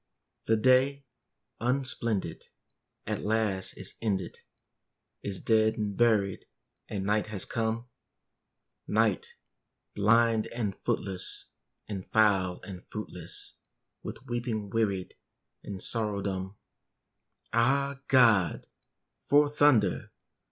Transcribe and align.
The 0.45 0.57
day, 0.57 1.05
unsplendid, 1.59 2.47
at 3.05 3.21
last 3.21 3.73
is 3.77 3.93
ended, 4.01 4.39
Is 5.21 5.39
dead 5.39 5.77
and 5.77 5.95
buried, 5.95 6.47
and 6.89 7.05
night 7.05 7.27
has 7.27 7.45
come; 7.45 7.87
Night, 8.87 9.35
blind 9.93 10.47
and 10.47 10.75
footless, 10.83 11.45
and 11.87 12.03
foul 12.09 12.59
and 12.63 12.83
fruitless, 12.89 13.53
With 14.01 14.25
weeping 14.25 14.71
wearied, 14.71 15.13
and 15.63 15.83
sorrow 15.83 16.23
dumb. 16.23 16.57
Ah, 17.53 18.01
God! 18.07 18.65
for 19.27 19.47
thunder! 19.49 20.09